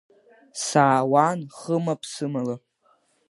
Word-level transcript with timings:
Саауан 0.65 1.39
хыма-ԥсымала! 1.57 2.55